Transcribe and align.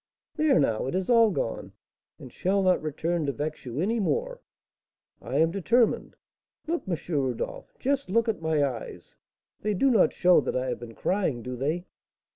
There 0.35 0.59
now, 0.59 0.87
it 0.87 0.95
is 0.95 1.11
all 1.11 1.29
gone, 1.29 1.73
and 2.17 2.33
shall 2.33 2.63
not 2.63 2.81
return 2.81 3.27
to 3.27 3.31
vex 3.31 3.67
you 3.67 3.79
any 3.79 3.99
more, 3.99 4.41
I 5.21 5.35
am 5.37 5.51
determined. 5.51 6.15
Look, 6.65 6.87
M. 6.89 6.97
Rodolph, 7.21 7.75
just 7.77 8.09
look 8.09 8.27
at 8.27 8.41
my 8.41 8.63
eyes, 8.67 9.15
they 9.61 9.75
do 9.75 9.91
not 9.91 10.11
show 10.11 10.41
that 10.41 10.55
I 10.57 10.69
have 10.69 10.79
been 10.79 10.95
crying, 10.95 11.43
do 11.43 11.55
they?" 11.55 11.85